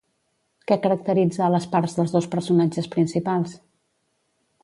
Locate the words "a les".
1.47-1.67